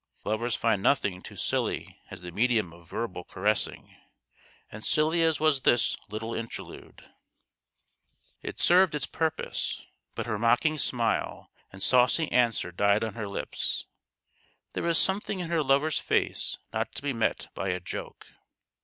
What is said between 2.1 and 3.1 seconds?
the medium of